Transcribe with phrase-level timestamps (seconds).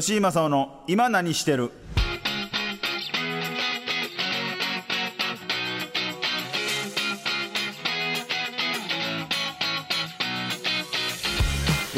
[0.00, 1.70] 吉井正夫の今何してる？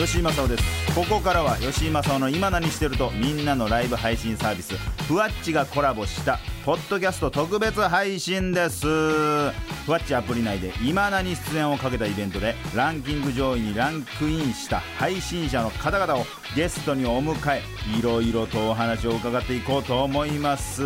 [0.05, 0.95] 吉井正夫です。
[0.95, 4.77] ここからは吉井正夫の今何してるとみんなのライブ配信サービス
[5.09, 8.87] ふわっちがコラボしたポッドキャスト特別配信です。
[8.87, 9.52] ふ
[9.91, 17.62] わっちアプリ内で今何出演をかけたイベントでランキング上位にランクインした配信者の方々をゲストにお迎え
[17.98, 20.83] いろいろとお話を伺っていこうと思います。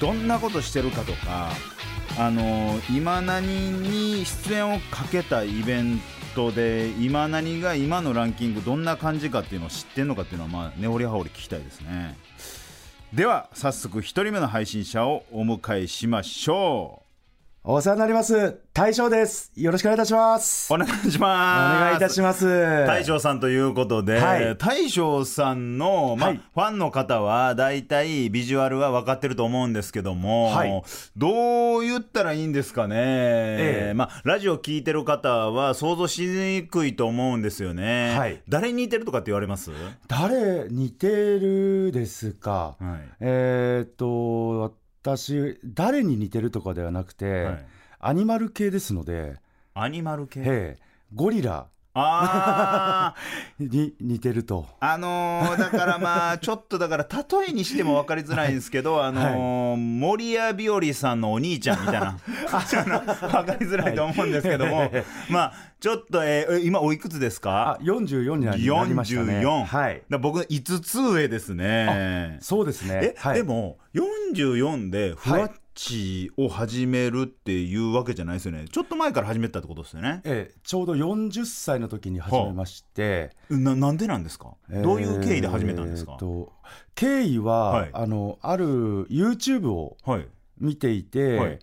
[0.00, 1.50] どんなことしてるかとか
[2.18, 6.21] あの今何に出演をかけたイベント
[6.52, 12.16] で今何が今のランキングどんな感じかっていうのを知ってんのかっていうのはまあ根掘り葉掘り聞きたいですね。
[13.12, 17.01] では早速1人目の配信者をお迎えしましょう。
[17.64, 18.58] お世話になります。
[18.74, 19.52] 大将です。
[19.54, 20.74] よろしくお願いいたします。
[20.74, 22.44] お願いしますお願いいたします。
[22.44, 30.82] 大将さんということで、はい大将さんの、まあはいファンの方は大体ビジュアルは分かってると思うんですけども、はい
[31.16, 39.70] どう言ったらいいんですかね、ええまあ、ラジオ聞いてる方は想像しにくいと思うんですよね、はい誰に似てるとかって言われます、
[40.08, 42.74] 誰似てるですか。
[42.80, 47.66] はいえーっと、私、誰に似てるとかではなくて、はい。
[47.98, 49.36] アニマル系ですので、
[49.74, 50.40] アニマル系？
[50.40, 50.82] ええ
[51.14, 54.66] ゴリラあーに似てると。
[54.80, 64.90] あのーだからまあ、ちょっとだから、例えにしても分かりづらいんですけど、あのー森谷日和さんのお兄ちゃんみたいな、 分かりづらいと思うんですけども、
[65.28, 69.40] まあ、ちょっと、えーえ今おいくつですあか、44になりましたね。
[69.40, 70.02] 44はい。
[70.08, 72.38] だ僕、5つ上ですね。
[72.40, 78.66] そうですねえ。、はい、でも、44でふわっちを始めるっていうわけじゃないですよね。
[78.70, 80.20] ちょっと前から始めたってことですよね。
[80.24, 84.54] ええちょうど40歳の時に始めまして、ななんでなんですか？
[84.70, 86.12] どういう経緯で始めたんですか？
[86.12, 86.52] えーと
[86.94, 90.26] 経緯は、はいあのある YouTube をはい。
[90.58, 91.58] 見ていて、はい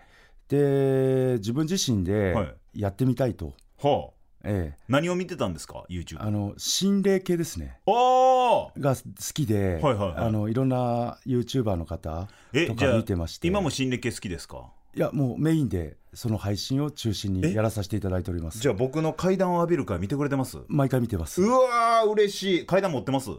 [0.49, 4.18] で自分自身ではいやってみたいと、はあ。
[4.43, 4.77] ええ。
[4.87, 6.21] 何を見てたんですか ?YouTube。
[6.21, 7.79] あの心霊系ですね。
[7.85, 8.79] おー。
[8.79, 9.01] が好
[9.33, 10.13] きで、はいはいはい。
[10.17, 13.47] あのいろんな YouTuber の方とか見てまして。
[13.47, 14.71] 今も心霊系好きですか？
[14.95, 18.59] いやもうメインでその配信を中心にやらさせていただいております。
[18.59, 20.57] じゃあ僕の階段を浴びる会見てくれてます？
[20.57, 21.41] う毎回見てます。
[21.41, 22.65] わー、嬉しい。
[22.65, 23.29] 階段持ってます？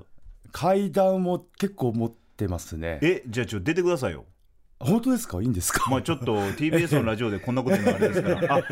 [0.52, 2.98] 階段も結構持ってますね。
[3.02, 4.26] え、じゃあちょっと出てくださいよ。
[4.80, 5.40] 本当ですか？
[5.42, 8.54] いいんですか、まあちょっと TBS のラジオでこんなこと言うのあれですから。
[8.56, 8.62] あ、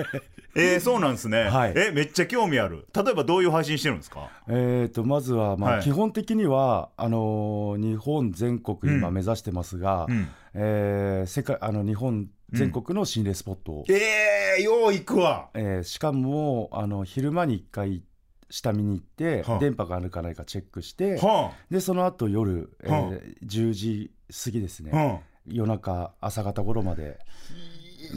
[0.56, 1.42] えーそうなんですね。
[1.44, 1.74] はい。
[1.76, 2.86] え、めっちゃ興味ある。
[2.94, 4.30] 例えばどういう配信してるんですか？
[4.48, 5.82] えー、とまずは、まあはい。
[5.82, 9.14] 基本的にはあのー日本全国今うん。
[9.14, 10.28] 目指してますが、うん。
[10.54, 15.50] えー世界あの日本全国の心霊スポットを、えー、よう行くわ。
[15.54, 18.02] えーしかもあの昼間に1回
[18.50, 19.58] 下見に行って、はあ。
[19.58, 23.10] 電波があるかないかチェックして、はでその後夜、えーはあ。
[23.44, 24.10] 10時
[24.44, 27.18] 過ぎですね、夜中朝方頃まで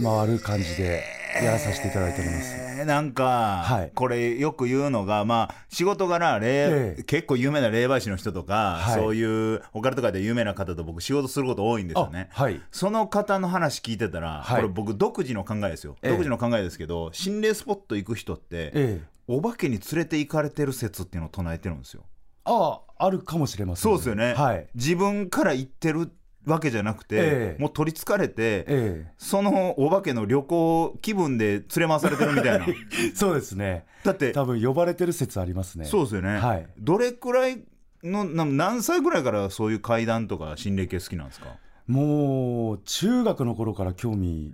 [0.02, 1.04] 回る感じで
[1.42, 2.56] やらさせていただいております。
[2.56, 12.30] えーなんか、はいこれよく言うのが、まあ、仕事柄、霊ええ結構有名な霊媒師の人とか、はいそういうオカルト界で有名な方と僕仕事すること多いんですよね。
[12.34, 15.96] あはいその方の話聞いてたら、はいこれ僕独自の考えですよ。
[16.02, 22.04] ええ独自の考えですけど、心霊スポット行く人って、ええお化けに連れて行かれてる説っていうのを唱えてるんですよ。
[22.44, 24.34] あああるかもしれません、そうですよね。
[24.34, 26.12] はい自分から行ってる
[26.46, 27.62] わけじゃなくて、ええ。
[27.62, 32.66] もう取りつかれて、えそのお化けの旅行気分で連れ回されてるみたいな。
[32.68, 32.74] え
[33.14, 33.86] そうですね。
[34.04, 35.86] だって、多分呼ばれてる説ありますね。
[35.86, 36.38] そうですよね。
[36.40, 36.68] はい。
[36.80, 37.64] どれくらい
[38.04, 41.58] の、な何歳ぐらいからそういう怪談とか心霊系好きなんですか？
[41.88, 44.54] もう中学の頃から興味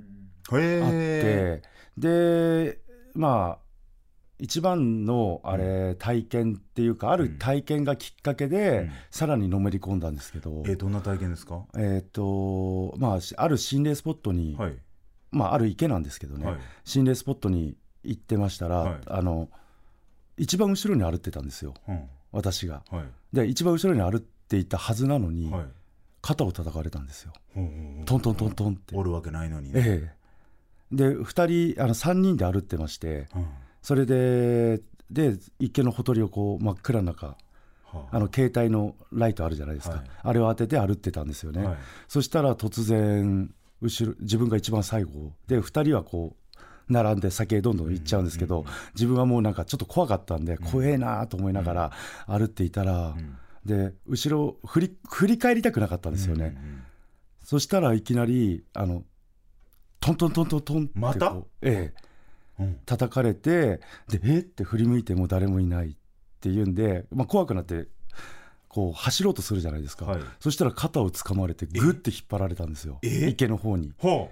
[0.53, 1.61] へあって、
[1.97, 2.79] で
[3.13, 3.66] まあ
[4.39, 11.65] 一番のあれ、体験っていうかある体験がきっかけで、うんさらにのめり込んだんですけど、え、どんな体験ですか？
[11.75, 14.75] えっ、とまあしある心霊スポットに、はい。
[15.31, 19.49] まあある池なんですけどね、はい心霊スポットに行ってましたら、はいあの
[20.37, 22.03] 一番後ろに歩ってたんですようん。
[22.31, 22.83] 私が。
[22.91, 23.03] はい。
[23.33, 25.65] で一番後ろに歩っていたはずなのに、はい。
[26.21, 27.31] 肩を叩かれたんですよ
[28.05, 28.95] トントントントンって。
[28.95, 29.81] おるわけないのにね。
[29.83, 30.13] え
[30.91, 33.45] え、で2人あの3人で歩ってましてうん
[33.81, 37.37] それでで池のほとりをこう真っ暗な中
[37.83, 38.19] はあ。
[38.19, 40.05] の携帯のライトあるじゃないですか、はい。
[40.23, 41.77] あれを当てて歩ってたんですよね、はい。
[42.07, 48.65] そしたら突然後ろ自分が一番最後で2人はこう並んで先へどんどん行っちゃうんですけど、
[48.95, 51.91] 自分はもうなんかちょっと怖かったんで、怖えなと思いながら
[52.27, 53.13] 歩っていたら、
[53.65, 56.57] で後ろ振り振り返りたくなかったんですよね、
[57.43, 59.03] そしたらいきなりあの
[59.99, 61.35] トントントントントンってこうまた？
[61.61, 61.93] ええ。
[62.01, 62.06] うん
[62.85, 64.39] 叩かれてでえ？
[64.39, 65.95] って振り向いても誰もいないっ
[66.39, 67.87] ていうんで、まあ、怖くなって
[68.67, 70.21] こう走ろうとするじゃないですか、はい。
[70.39, 72.99] そしたら肩を掴まれてグッて引っ張られたんですよ。
[73.03, 73.27] え？
[73.29, 73.93] 池の方に。
[73.97, 74.31] ほ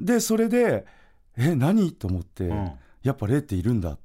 [0.00, 0.86] でそれで
[1.36, 1.92] え何？
[1.92, 2.72] と思って、うん。
[3.02, 3.98] やっぱ霊っているんだ。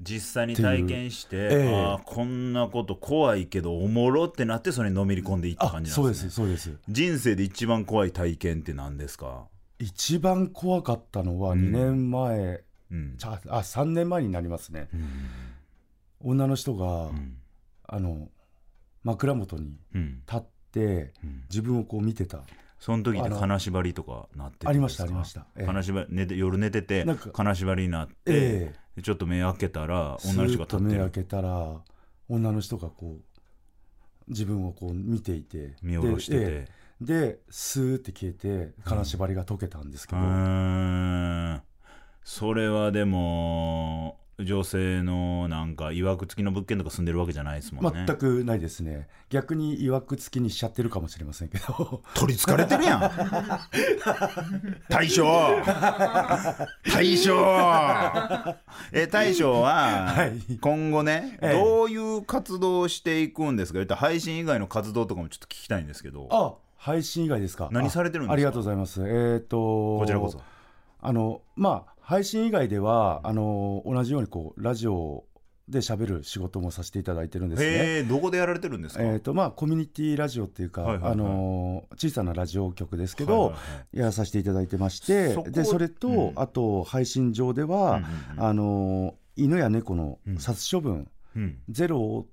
[0.00, 6.76] 実際に体験して、ええああこんなこと怖いけどおもろってなってそれにのめり込んでいったあ感じなんそうでねですすそうです。
[6.88, 9.46] 人生で一番怖い体験って何ですか、
[9.82, 11.60] 一番怖かったのはうん。
[11.60, 12.62] 2年前、
[12.92, 13.16] うん。
[13.18, 14.88] ちゃあ3年前になりますね。
[14.94, 15.10] うん。
[16.20, 17.36] 女の人が、うん。
[17.88, 18.28] あの
[19.02, 20.22] 枕元にうん。
[20.24, 21.42] 立ってうん。
[21.50, 22.42] 自分をこう見てた。
[22.78, 25.66] その時ってあの金縛りとかなってるありましたありました、ええ。
[25.66, 28.74] 金縛り寝て夜寝てて金縛りになって、ええ。
[28.96, 31.10] でちょっと目開けたらス女の人が立ってる。
[31.10, 31.80] けたら
[32.28, 35.74] 女の人がこう自分をこう見ていて。
[35.82, 36.68] 見下ろしてて、
[37.00, 40.28] で,スーって消えて金縛りが解けたんですけうど、ー
[41.54, 41.62] ん。
[42.24, 48.04] それはでも女性のなんかいわくつきの物件とか住んでるわけじゃないですもんね。
[48.06, 49.08] 全くないですね。
[49.30, 52.02] 逆にいわくつきにしちゃってるかもしれませんけど。
[52.14, 53.10] 取りつかれてるやん。
[54.88, 55.24] 大将。
[56.92, 58.56] 大将。
[58.92, 60.58] え大将ははい。
[60.60, 61.52] 今後ね、ええ。
[61.52, 63.78] どういう活動をしていくんですか？
[63.78, 66.28] 言ったら配信以外の活動とかもちょっと聞きたいんですけど。
[66.30, 66.54] あ
[66.84, 67.68] 配信以外ですか？
[67.70, 68.32] 何されてるんですか？
[68.32, 69.02] あありがとうございます。
[69.06, 70.40] えっ、とこちらこそ。
[71.00, 75.24] あのまあ配信以外ではあの同じようにこうラジオ
[75.68, 78.02] で喋る仕事もさせていただいてるんですね。
[78.02, 81.12] どこでやられてるんですか、えーとまあ、コミュニティラジオっていうか、はいはいはい。
[81.12, 83.58] あの小さなラジオ局ですけど、はいはいは
[83.94, 83.98] い。
[83.98, 86.32] やらさせていただいてましてそこでそれと、うん。
[86.34, 88.44] あと配信上では、うんうんうん。
[88.44, 90.38] あの犬や猫のうん。
[90.38, 91.58] 殺処分、うん。
[91.70, 92.26] ゼロを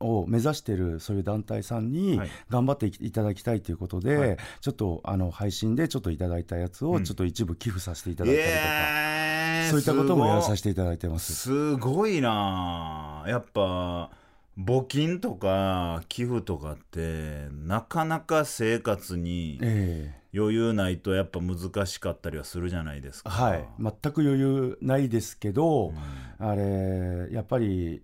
[0.00, 2.30] 目指しているそういう団体さんにはい。
[2.50, 4.36] 頑張っていただきたいということで、はい。
[4.60, 6.90] ちょっとあの配信でちょっといただいたやつうん。
[6.92, 11.34] をちょっと一部寄付させていただいたりとか、えーそういったこともやらさすせていただいてます。
[11.34, 12.20] すごい。
[12.20, 13.22] な。
[13.24, 14.10] あやっぱ
[14.58, 20.26] 募金とか寄付とかってなかなか生活にええ。
[20.36, 23.30] 余裕ないとやっぱ難しかったりはするじゃないですか。
[23.30, 25.94] はい、全く余裕ないですけど、
[26.38, 28.02] あれやっぱり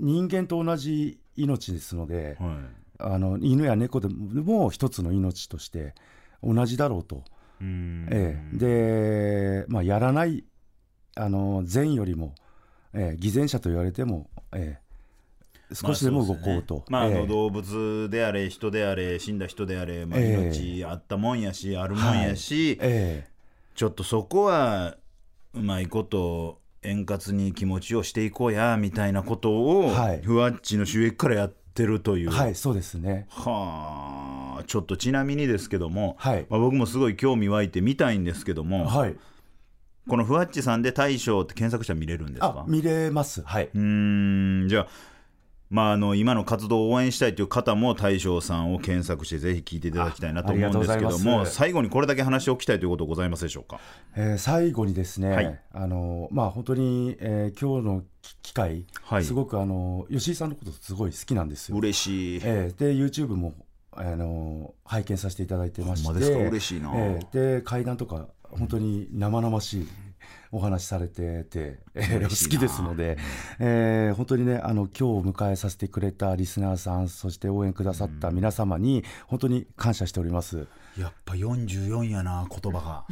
[0.00, 2.58] 人間と同じ命ですので、はい。
[3.02, 5.94] あの犬や猫でも一つの命として
[6.42, 7.24] 同じだろうと、
[7.60, 8.08] うん。
[8.10, 8.56] ええ。
[8.56, 10.44] で、まあ、やらない
[11.16, 12.34] あの善よりも、
[12.92, 14.90] ええ偽善者と言われても、ええ
[15.74, 16.84] 少しでも動こうと。
[16.88, 20.28] まあ、動物であれ人であれ死んだ人であれ、まあ、ええ。
[20.32, 23.30] 命あったもんやし、あるもんやし、ええ。
[23.74, 24.96] ちょっとそこは
[25.54, 32.30] うまいこと円滑に気持ちをしていこうやみたいなことを、はいふわっちの収益からやってるという。
[32.30, 33.26] はい、そうですね。
[33.30, 39.16] はあちょっとちなみにですけども、はいまあ、僕もすごい興味湧いて見たいんですけども、はい、
[40.08, 42.54] このふわっちさんで大将って検索したら見れるんですか？
[42.60, 43.42] あ見れます。
[43.42, 44.88] はい、うーんじゃあ
[45.70, 53.78] まあ、あの今の活動を応援したいという方も大将さんを検索してぜひ聞いていただきたいなと思うんですけども最後にこれだけ話を聞きたいということございますでしょうか？
[54.16, 55.60] えー最後にですね、はい。
[55.72, 59.24] あのまあ本当に、えー今日のき機会、はい。
[59.24, 61.78] すごくあの吉井さんのことすごい好きなんですよ。
[61.78, 63.54] 嬉しい、えーで YouTube も
[63.92, 66.38] あの拝見させていただいてまして、まですか？
[66.38, 66.90] 嬉しいな。
[66.94, 69.88] えーで階段とか本当に生々しい
[70.52, 73.18] お話されてて、えー好きですので、
[73.58, 80.66] えー本当にねあの今日を迎えさせてくれたリスナーさんそして応援くださった皆様に本当に感謝しております。
[80.98, 83.04] やっぱ44やな言葉が。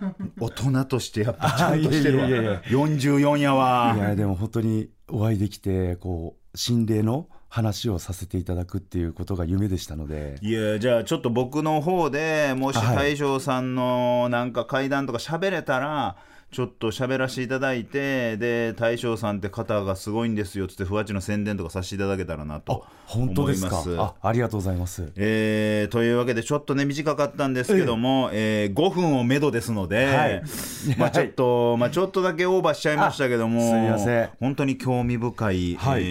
[0.40, 2.24] 大人としてやっぱちゃんとしてるわ。
[2.24, 3.54] あいやいやいや44や。
[3.54, 10.36] わいやでも本当にお会いできてこう心霊の話をさせていただくっていうことが夢でしたので。
[10.40, 12.96] いやじゃあちょっと僕の方でもしはい。
[12.96, 16.16] 大将さんのなんか会談とか喋れたら
[16.56, 23.84] ちょっと喋らせていただいてで大将さんって方がすごいんですよっつってふわっちの宣伝とかさせていただけたらなと本当ですか？
[23.98, 25.12] あありがとうございます。
[25.16, 30.42] えーというわけでちょっとね短かったんですけども、えー5分をめどですので、はい。
[30.96, 34.30] まあちょっと、まあちょっとだけオーバーしちゃいましたけどもあすみません。
[34.40, 36.02] 本当に興味深い、はい。
[36.04, 36.06] え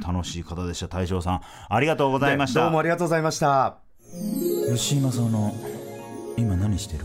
[0.00, 0.86] ー楽しい方でした。
[0.86, 2.60] 大将さんありがとうございました。
[2.60, 3.78] どうもありがとうございました。
[4.72, 5.52] 吉井正夫の
[6.36, 7.04] 今何してる？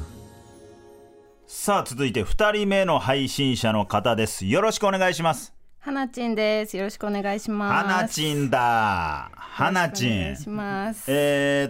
[1.55, 4.48] さあ続いて2人目の配信者の方です。
[4.48, 5.53] よろしくお願いします。
[5.79, 6.75] はなちんです。
[6.75, 7.86] よろしくお願いします。
[7.88, 9.29] はなちんだ。
[9.36, 10.10] はなちん。
[10.12, 10.33] え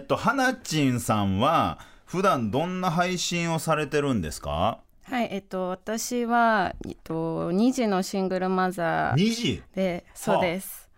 [0.00, 4.78] っとはなちんさんは普段どんな配信をされてるんですか？
[5.02, 10.88] はい、えっと私はえっと2児のシングルマザー2時で、そうです。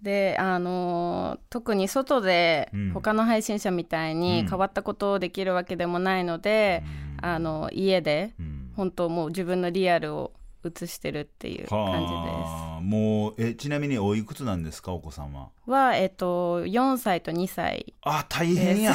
[0.00, 2.90] であのー特に外でうん。
[2.94, 4.48] 他の配信者みたいにうん。
[4.48, 6.82] 変わったことをできるわけでもないので、
[7.22, 8.72] あの家でうん。
[8.76, 10.32] 本当もう自分のリアルを
[10.64, 12.08] 映してるっていう感じです。
[12.12, 12.80] はあ。
[12.82, 15.48] もうえちなみにおいくつなんですかお子さんは？
[15.66, 18.92] は、えっと、4歳と2歳あ大変や。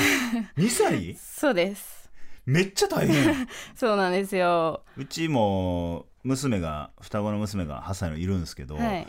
[0.57, 1.15] 2 歳？
[1.15, 2.09] そうです。
[2.45, 3.25] めっちゃ大変。
[3.25, 3.33] や
[3.75, 4.83] そうなんですよ。
[4.97, 9.07] うちも娘が双子の娘が8歳のいるんですけど、はい。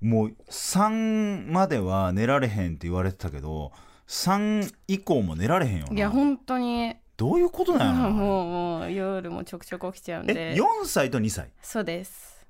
[0.00, 3.70] もう3までは寝られへんって言われてたけど
[4.08, 5.94] 3以降も寝られへんよな。
[5.94, 11.50] いや本当にどういうことなんやろな もうもう夜もちょくちょく起きちゃうんえで4歳と2歳？
[11.62, 12.44] そうです。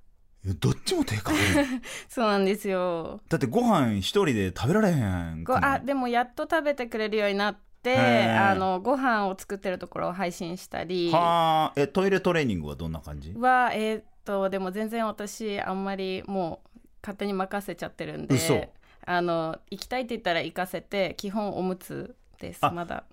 [0.59, 1.37] どっちも手かかる
[2.09, 3.21] そうなんですよ。
[3.29, 11.11] だってご飯一人で食べられへんごあでもやっと食べてくれるようになってへーあのご飯を作ってるところを配信したり。
[11.13, 13.31] ははあえトイレトレーニングはどんな感じ？
[13.31, 18.35] えーっとでも全然私あんまりもう勝手に任せちゃってるんで。
[18.35, 18.73] 嘘。
[19.05, 23.05] あの行きたいって言ったら行かせて基本おむつですあまだ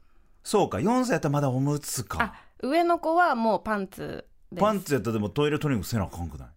[0.50, 2.18] そうか4歳やったらまだおむつか。
[2.20, 4.60] あ上の子はもうパンツです。
[4.60, 6.48] パンツやったらでもトイレトレーニングせなあかんくない？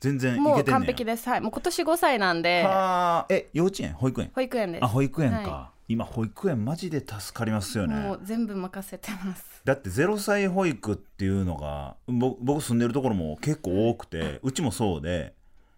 [0.00, 1.28] 全然いもうけてんねん完璧です。
[1.28, 1.40] はい。
[1.42, 2.62] もう今年5歳なんで。
[2.62, 3.26] はあ。
[3.28, 3.92] え幼稚園？
[3.92, 4.30] 保育園？
[4.34, 4.84] 保育園です。
[4.84, 7.94] あ保育園か、は今保育園マジで助かりますよね。
[7.94, 9.44] もう全部任せてます。
[9.62, 15.34] だって0歳保育っていうのがぼ僕住んでるところも結構多くてうちもそうで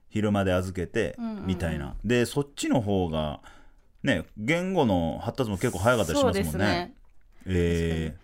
[0.09, 1.47] 昼まで預けてうんうんうん。
[1.47, 3.41] みたいな、でそっちの方が
[4.05, 6.53] ね言語の発達も結構早かったりしそうますもんね。
[6.53, 6.95] ですね
[7.47, 8.17] え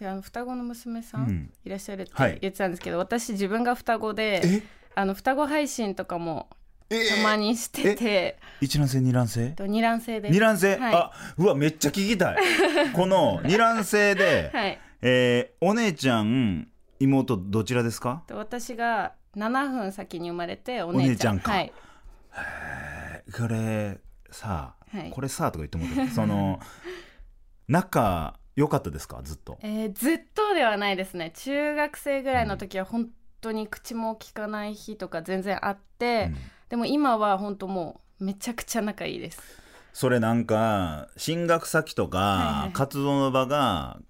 [0.00, 1.24] であの双子の娘さうん。
[1.24, 2.38] んいらっしゃるってはい。
[2.40, 4.62] 言ってたんですけど、私自分が双子ー、でえ？
[4.96, 6.48] あの双子配信とかも
[6.90, 7.08] え？
[7.16, 9.50] たまにしてて、一卵性二卵性？
[9.50, 10.32] と二卵性です。
[10.32, 10.94] 二卵性、はい。
[10.94, 12.36] あうわめっちゃ聞きたい。
[12.94, 14.78] この二卵性で、はい。
[15.02, 16.68] えーお姉ちゃん
[17.00, 18.22] 妹どちらですか？
[18.26, 21.40] と私が7分先に生まれてお姉ちゃん。
[21.40, 21.50] か。
[21.52, 21.72] はい。
[23.32, 23.98] これ
[24.30, 25.10] さあ、はい。
[25.10, 26.60] これさあとか言ってもらってその
[27.68, 29.20] 仲良かったですか？
[29.22, 29.58] ずっと。
[29.62, 31.32] えーずっとではないですね。
[31.34, 33.08] 中学生ぐらいの時は本
[33.40, 36.36] 当に口も聞かない日とか全然あって、うん。
[36.70, 39.40] でも今は本当もうめちゃくちゃ仲いいです。
[39.92, 44.00] それなんか進学先とか活動の場が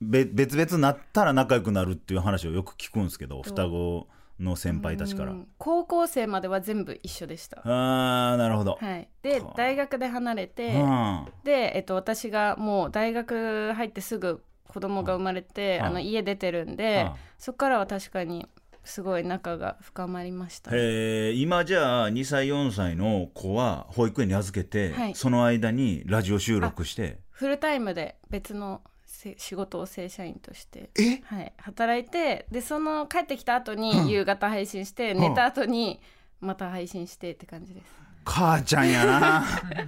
[0.00, 4.08] べ別々になったら仲良くなるっていう話をよく聞くんですけど双子
[4.40, 5.32] の先輩たちから。
[5.32, 5.48] うん。
[5.58, 7.60] 高校生までは全部一緒でした。
[7.64, 11.26] あーなるほど、はい、ではあ大学で離れて、うん。
[11.44, 18.46] で、えっと、私がもう大学入ってすぐ子供が生まれて、はああの家出てるんで、はあそこからは確かに
[18.84, 20.70] すごい仲が深まりました。
[20.74, 25.14] へえ今じゃあ2歳4歳の子は保育園に預けて、はい。
[25.14, 27.18] その間にラジオ収録して。
[27.30, 28.95] フルタイムで別のせ
[29.36, 31.20] 仕事を正社員として、え？
[31.24, 33.78] はい、働いてでその帰ってきた後うん。
[33.80, 35.18] に夕方配信して、ん。
[35.18, 36.00] 寝た後に
[36.40, 37.86] また配信してって感じです。
[38.24, 39.44] 母ちゃんやな。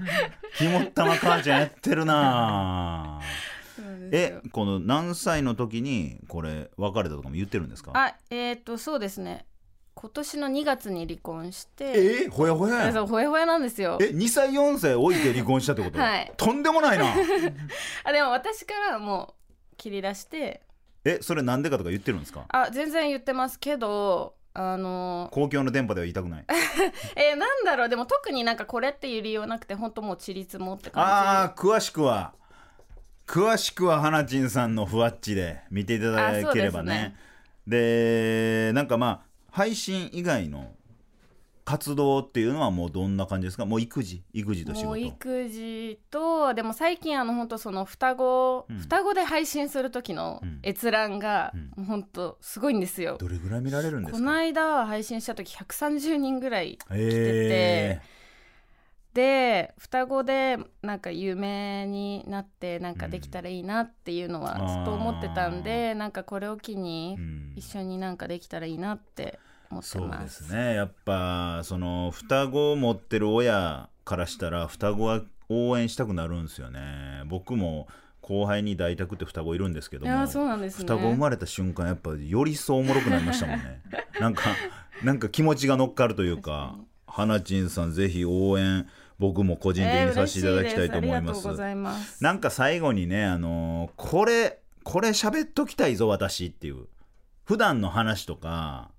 [0.57, 3.21] 肝っ玉母ちゃんやってるな。
[4.11, 7.93] えこの何歳の時にこれ別れたとかも言ってるんですか？
[7.95, 9.45] あえっ、とそうですね
[10.01, 11.85] 今年の2月に離婚して
[12.27, 13.99] えほやほやそうほやほやなんですよ。
[14.01, 16.33] え2歳4歳置いて離婚したってこと、はい。
[16.37, 17.07] とんでもないな。
[18.05, 19.35] あでも私からも
[19.73, 20.63] う切り出して。
[21.05, 22.45] えそれなんでかとか言ってるんですか？
[22.49, 26.45] あ全然言ってますけどあの公共の電波では言いたくない。
[27.17, 27.89] えーなんだろう。
[27.89, 32.35] でも特になんかこれっていう理由はなくて本当もうちりつもって感ああ詳しくは
[33.27, 37.17] 詳しくは花ちんさんのふわっちで見ていただければね。
[37.67, 39.28] でなんかまあ
[39.59, 40.71] 配信以外の
[41.65, 43.67] 活動っていうのはもうどんな感じですか？
[43.67, 48.79] もう育児育児と仕じもう事育児とでも最近あの本当その双子、うん。
[48.79, 51.53] 双子で配信する時のうん閲覧が
[51.89, 54.19] 本当すごいんですよ、どれぐらい見られるんですか？
[54.19, 58.01] この間配信した時130人ぐらいえ。
[59.13, 67.19] で双子でなんか有名になってなんかできたらいいなっていうのはうんずっと思ってたんで、なんかこれを機に
[67.57, 69.39] 一緒になんかできたらいいなって
[69.71, 70.19] 思ってそうま。
[70.19, 70.75] ですすね。
[70.75, 77.23] やっぱその双子を持ってる親からしたら双子は応援したくなるんですよね。
[77.27, 77.89] 僕も
[78.21, 80.85] 後輩に大宅って双子いるんですけどもいやそうなんですね。
[80.85, 83.81] 双子生まれた瞬間やっぱよりそうおもろくなりましたもんね。
[84.21, 84.43] なんか
[85.03, 88.87] なんか気持ちが乗っかるというか花ちんさんぜひ応援
[89.19, 92.23] 僕も個人的にさせていただきたいと思います,、えーます。
[92.23, 96.87] なんか最後にねあのーこれこれ喋っときたいぞ私っていう。
[97.45, 98.91] 普段の話とか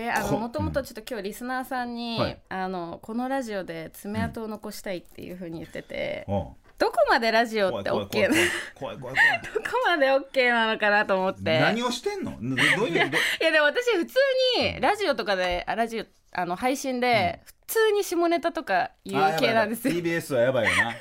[0.00, 2.38] えーあこのもともとちょっと今日リスナーさんに、はい。
[2.50, 6.46] あのこのラジオで爪痕を残したいっていうふうに言ってて、おう
[6.78, 8.36] どこまでラジオって OK な怖い怖い
[8.76, 9.42] 怖い怖い怖い。
[9.54, 11.58] どこまで OK なのかなと思って。
[11.58, 12.30] 何をしてんの？
[12.30, 13.10] どどういうどいや
[13.50, 14.14] でも私普通
[14.60, 19.94] にラジオとかであラジオあの配信で普通に下ネタとか言う系なんですよ。
[19.94, 20.94] TBS はやばいよな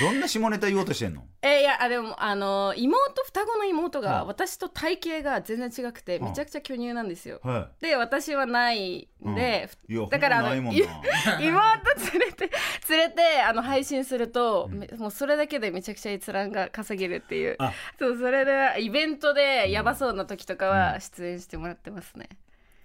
[0.00, 1.24] どんな下ネタ言おうとしてんの？
[1.42, 7.40] えいやあでもあの妹双子の妹がうん私と体型が全然違くてうんめちゃくちゃ巨乳なんですよ。
[7.42, 12.50] はで私はないんで、いいやだからあの妹連れて
[12.88, 17.56] 連れてあの配信すると、めもうそれだけでめちゃくちゃ閲覧が稼げるっていう。
[17.58, 17.72] あ。
[17.98, 22.28] そうそれでイベントでやばそうな時とかは出演してもらってますね、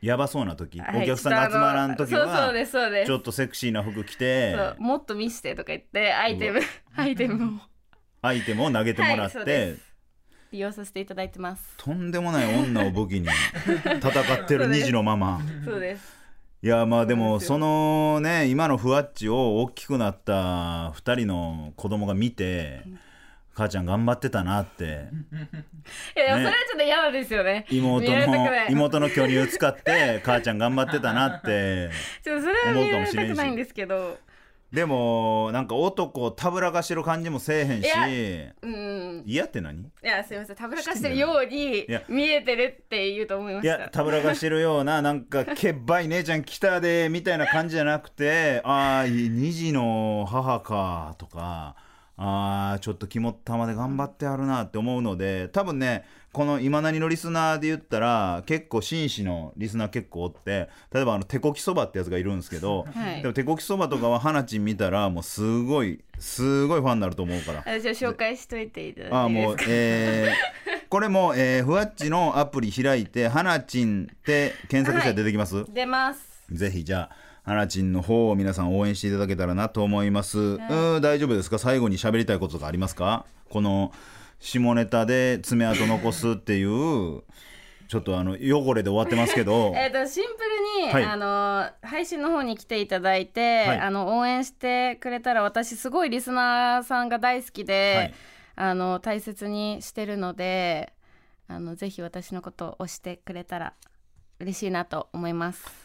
[0.01, 2.53] やばそうな時、はいお客さんが集まらん時は
[3.05, 6.59] ちょっとセクシーな服着てもっと見してとか言ってアイテム
[6.95, 7.59] アイテムを。
[8.23, 9.91] アイテムを投げてもらってです。
[10.51, 11.75] 利用させていただいてます。
[11.77, 15.39] とんでもない女を武器に戦ってる2児のママ。
[15.65, 16.21] そうです。
[16.63, 22.83] いやまあでもそそのね今のふわっちを大きくなった2人の子供が見て
[23.53, 24.83] 母ちゃん頑張ってたなって。
[24.85, 27.65] いやでもそねれはちょっと嫌ですよね。
[27.69, 28.25] 妹の
[28.69, 31.89] 妹の巨乳使って母ちゃん頑張ってたなって。
[32.23, 34.17] ちょっとそれは見られたくないんですけど。
[34.71, 37.89] でもなんか男をたぶらかしてる感じもせえへんいし
[38.61, 39.23] うん。
[39.25, 39.81] 嫌って何？
[39.81, 40.55] いやすみません。
[40.55, 43.81] たぶらかしてるように見えてるって言うと思いまいした。
[43.81, 51.75] やたぶらかしてるようななんかけっばい姉ちゃん来たでみたいな感じじゃなくてああ2児の母かとか
[52.23, 63.21] あーちょっと肝っ玉で頑張ってあるなって思うので多分ねこの今何のリスナーで言ったら結構紳士のリスナー結構おって例えばあの手こきそばってやつがいるんですけど、 はい。
[63.21, 67.63] でも手こきそばとかは花ちん見たらもうすごいすごいファンになると思うから。
[67.65, 76.43] あじゃあ紹介しといていただいてあもうえーこれも、えー、ふわっちのアプリ開いて「はなちん」って検索したら出てきます、出ます。
[76.51, 81.57] ぜひじゃあはなちんの方を皆さん応援していただけたらなと思います、うー大丈夫ですか？
[81.57, 83.25] 最後に喋りたいことがありますか？
[83.49, 83.91] この
[84.39, 87.23] 下ネタで爪痕残すっていう
[87.87, 89.73] ちょっとあの汚れで終わってますけど。
[89.77, 90.29] えー、とシンプ
[90.79, 91.03] ルに、はい。
[91.03, 93.79] あの配信の方に来ていただいて、はい。
[93.79, 98.13] あの応援してくれたら私すごいリスナーさんが大好きで、はい。
[98.55, 100.93] あの大切にしてるので
[101.47, 103.73] あのぜひ私のことを押してくれたら
[104.39, 105.80] 嬉しいなと思います。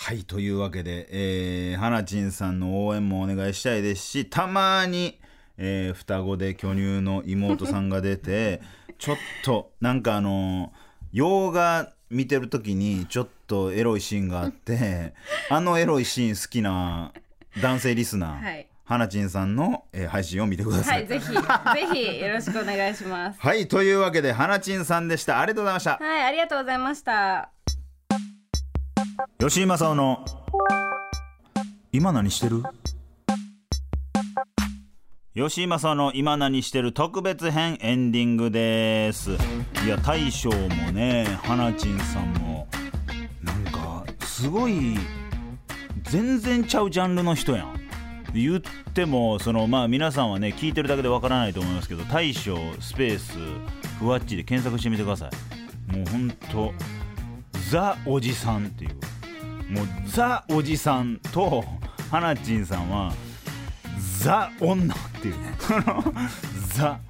[0.00, 5.18] はいというわけで、えー、はなちんさんの応援もお願いしたいですしたまに、
[5.58, 8.62] えー双子で巨乳の妹さんが出て
[8.96, 10.72] ちょっとなんかあの
[11.12, 15.14] 洋画見てる時にちょっとエロいシーンがあって
[15.50, 17.12] あのエロいシーン好きな
[17.60, 20.92] 男性リスナー、はいはなちんさんの、えー配信を見てくださ。
[20.92, 21.34] はいい、ぜひぜ
[21.92, 23.38] ひよろしくお願いします。
[23.38, 25.98] はいというわけではなちんさんでしたありがとうございました。
[25.98, 27.50] はい、ありがとうございました。
[29.40, 30.24] 吉井正夫の
[31.90, 32.62] 今何してる？
[35.34, 39.32] 吉井正夫の今何してる特別編エンディングです。
[39.84, 40.56] いや大将も
[40.92, 42.68] ね花ちんさんも
[43.42, 44.96] なんかすごい
[46.02, 47.74] 全然ちゃうジャンルの人やん。
[48.34, 48.60] 言っ
[48.92, 53.36] てもそのまあ皆さんはね聞いてるだけでわからないと思いますけど大将スペース
[53.98, 55.96] ふわっちで検索してみてください。
[55.96, 56.72] もうほんと
[57.70, 58.90] ザおじさんっていう。
[59.68, 61.64] もうザおじさんと
[62.10, 63.12] はなちんさんは
[64.20, 65.34] ザ女っていう
[65.70, 66.14] あの
[66.74, 67.00] ザ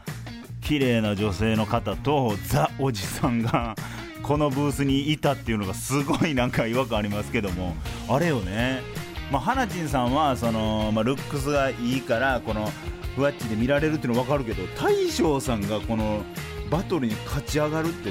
[0.60, 3.74] 綺麗な女性の方とザおじさんが
[4.22, 7.74] このブースにいたっていうのがすごいなんか違和感ありますけども。
[8.08, 8.82] あれよね。
[9.30, 12.70] まあはなちんさんはその、まあ、ルックスがいいからこの
[13.14, 16.22] ふわっちで見られるっていうの分かるけど大将さんがこの
[16.70, 18.10] バトルに勝ち上がるって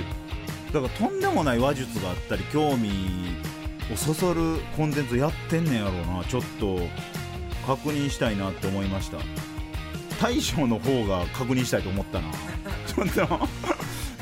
[0.74, 2.90] だからとんでもない話術があったり興味
[3.94, 6.80] をそそるコンテンツやってんねんやろうなちょっと
[7.66, 9.18] 確認したいなって思いました。
[10.22, 12.32] 大将の方が確認したいと思ったな。
[12.88, 13.48] ちょっと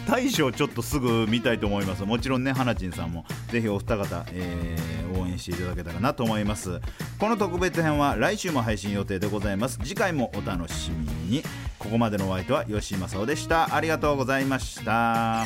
[0.08, 2.04] 大将ちょっとすぐ見たいと思います。
[2.04, 3.26] もちろんね花ちんさんも。
[3.50, 6.80] ぜひお二方、えー応援していただけたらなと思います。
[7.20, 9.80] この特別編は来週も配信予定でございます。
[9.84, 11.44] 次回もお楽しみに。
[11.80, 13.76] ここまでのお相手は吉井正夫でした。
[13.76, 15.46] ありがとうございました。